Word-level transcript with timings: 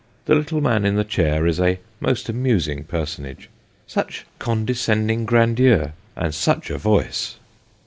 The 0.25 0.33
little 0.33 0.61
man 0.61 0.83
in 0.83 0.95
the 0.95 1.03
chair 1.03 1.45
is 1.45 1.59
a 1.59 1.77
most 1.99 2.27
amusing 2.27 2.85
personage, 2.85 3.51
such 3.85 4.25
condescending 4.39 5.25
grandeur, 5.25 5.93
and 6.17 6.33
such 6.33 6.71
a 6.71 6.79
voice 6.79 7.35